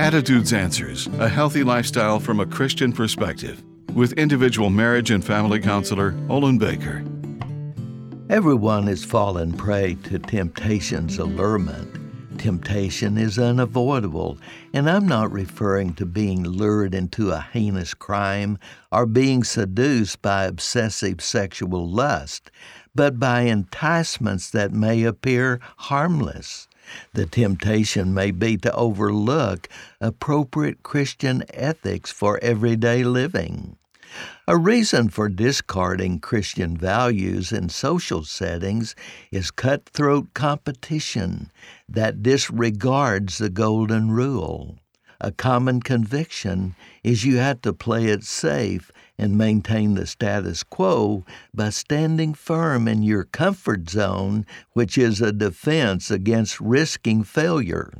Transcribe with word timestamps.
Attitudes 0.00 0.54
Answers 0.54 1.08
A 1.18 1.28
Healthy 1.28 1.62
Lifestyle 1.62 2.18
from 2.18 2.40
a 2.40 2.46
Christian 2.46 2.90
Perspective 2.90 3.62
with 3.92 4.14
individual 4.14 4.70
marriage 4.70 5.10
and 5.10 5.22
family 5.22 5.60
counselor 5.60 6.14
Olin 6.30 6.56
Baker. 6.56 7.04
Everyone 8.30 8.86
has 8.86 9.04
fallen 9.04 9.52
prey 9.52 9.96
to 10.04 10.18
temptation's 10.18 11.18
allurement. 11.18 12.38
Temptation 12.38 13.18
is 13.18 13.38
unavoidable, 13.38 14.38
and 14.72 14.88
I'm 14.88 15.06
not 15.06 15.30
referring 15.30 15.92
to 15.96 16.06
being 16.06 16.44
lured 16.44 16.94
into 16.94 17.32
a 17.32 17.46
heinous 17.52 17.92
crime 17.92 18.58
or 18.90 19.04
being 19.04 19.44
seduced 19.44 20.22
by 20.22 20.44
obsessive 20.44 21.20
sexual 21.20 21.86
lust, 21.86 22.50
but 22.94 23.20
by 23.20 23.42
enticements 23.42 24.48
that 24.48 24.72
may 24.72 25.02
appear 25.02 25.60
harmless. 25.76 26.68
The 27.12 27.26
temptation 27.26 28.14
may 28.14 28.30
be 28.30 28.56
to 28.58 28.74
overlook 28.74 29.68
appropriate 30.00 30.82
Christian 30.82 31.44
ethics 31.52 32.10
for 32.10 32.38
everyday 32.42 33.04
living. 33.04 33.76
A 34.48 34.56
reason 34.56 35.08
for 35.08 35.28
discarding 35.28 36.18
Christian 36.18 36.76
values 36.76 37.52
in 37.52 37.68
social 37.68 38.24
settings 38.24 38.96
is 39.30 39.52
cutthroat 39.52 40.34
competition 40.34 41.52
that 41.88 42.22
disregards 42.22 43.38
the 43.38 43.50
Golden 43.50 44.10
Rule. 44.10 44.78
A 45.20 45.30
common 45.30 45.80
conviction 45.80 46.74
is 47.04 47.24
you 47.24 47.36
have 47.36 47.62
to 47.62 47.72
play 47.72 48.06
it 48.06 48.24
safe 48.24 48.90
and 49.20 49.36
maintain 49.36 49.94
the 49.94 50.06
status 50.06 50.62
quo 50.62 51.26
by 51.52 51.68
standing 51.68 52.32
firm 52.32 52.88
in 52.88 53.02
your 53.02 53.24
comfort 53.24 53.90
zone, 53.90 54.46
which 54.72 54.96
is 54.96 55.20
a 55.20 55.30
defense 55.30 56.10
against 56.10 56.58
risking 56.58 57.22
failure. 57.22 57.92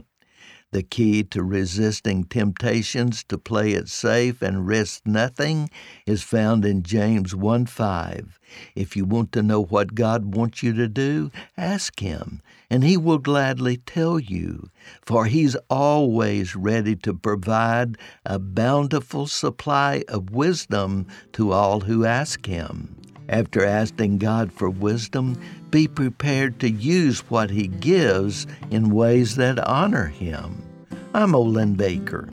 The 0.72 0.84
key 0.84 1.24
to 1.24 1.42
resisting 1.42 2.22
temptations 2.22 3.24
to 3.24 3.36
play 3.36 3.72
it 3.72 3.88
safe 3.88 4.40
and 4.40 4.68
risk 4.68 5.02
nothing 5.04 5.68
is 6.06 6.22
found 6.22 6.64
in 6.64 6.84
James 6.84 7.34
1 7.34 7.66
5. 7.66 8.38
If 8.76 8.94
you 8.94 9.04
want 9.04 9.32
to 9.32 9.42
know 9.42 9.60
what 9.64 9.96
God 9.96 10.36
wants 10.36 10.62
you 10.62 10.72
to 10.74 10.86
do, 10.86 11.32
ask 11.56 11.98
Him, 11.98 12.40
and 12.70 12.84
He 12.84 12.96
will 12.96 13.18
gladly 13.18 13.78
tell 13.78 14.20
you, 14.20 14.70
for 15.02 15.26
He's 15.26 15.56
always 15.68 16.54
ready 16.54 16.94
to 16.96 17.14
provide 17.14 17.98
a 18.24 18.38
bountiful 18.38 19.26
supply 19.26 20.04
of 20.06 20.30
wisdom 20.30 21.08
to 21.32 21.50
all 21.50 21.80
who 21.80 22.04
ask 22.04 22.46
Him. 22.46 22.96
After 23.28 23.64
asking 23.64 24.18
God 24.18 24.52
for 24.52 24.70
wisdom, 24.70 25.40
be 25.70 25.86
prepared 25.86 26.58
to 26.60 26.70
use 26.70 27.20
what 27.30 27.50
He 27.50 27.68
gives 27.68 28.46
in 28.70 28.90
ways 28.90 29.36
that 29.36 29.58
honor 29.68 30.06
Him. 30.06 30.69
I'm 31.12 31.34
Olin 31.34 31.74
Baker. 31.74 32.28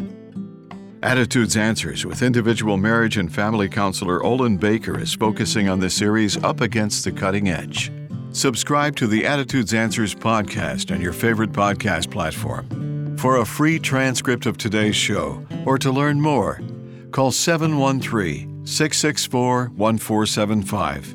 Attitudes 1.01 1.57
Answers 1.57 2.05
with 2.05 2.21
individual 2.21 2.77
marriage 2.77 3.17
and 3.17 3.33
family 3.33 3.67
counselor 3.67 4.23
Olin 4.23 4.57
Baker 4.57 4.99
is 4.99 5.15
focusing 5.15 5.67
on 5.67 5.79
the 5.79 5.89
series 5.89 6.41
Up 6.43 6.61
Against 6.61 7.03
the 7.03 7.11
Cutting 7.11 7.49
Edge. 7.49 7.91
Subscribe 8.33 8.95
to 8.97 9.07
the 9.07 9.25
Attitudes 9.25 9.73
Answers 9.73 10.13
podcast 10.13 10.93
on 10.93 11.01
your 11.01 11.13
favorite 11.13 11.53
podcast 11.53 12.11
platform. 12.11 13.17
For 13.17 13.37
a 13.37 13.45
free 13.45 13.79
transcript 13.79 14.45
of 14.45 14.59
today's 14.59 14.95
show 14.95 15.43
or 15.65 15.79
to 15.79 15.91
learn 15.91 16.21
more, 16.21 16.61
call 17.09 17.31
713 17.31 18.63
664 18.67 19.69
1475. 19.69 21.13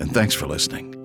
And 0.00 0.12
thanks 0.12 0.34
for 0.34 0.46
listening. 0.46 0.97